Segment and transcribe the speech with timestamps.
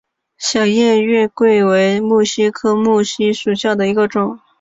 [0.39, 4.39] 小叶月桂为木犀科木犀属下的一个种。